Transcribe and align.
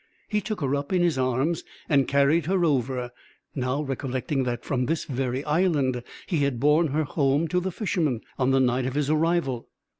He 0.29 0.41
took 0.41 0.61
her 0.61 0.73
up 0.73 0.91
in 0.91 1.03
his 1.03 1.19
arms, 1.19 1.63
and 1.87 2.07
carried 2.07 2.47
her 2.47 2.65
over, 2.65 3.11
now 3.53 3.83
recollecting 3.83 4.45
that 4.45 4.63
from 4.65 4.87
this 4.87 5.05
very 5.05 5.45
island 5.45 6.01
he 6.25 6.37
had 6.39 6.59
borne 6.59 6.87
her 6.87 7.03
home 7.03 7.47
to 7.49 7.59
the 7.59 7.71
Fisherman, 7.71 8.21
on 8.39 8.49
the 8.49 8.59
night 8.59 8.87
of 8.87 8.95
his 8.95 9.11
arrival. 9.11 9.69